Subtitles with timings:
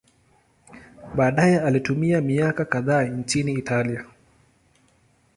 [1.15, 4.05] Baadaye alitumia miaka kadhaa nchini Italia.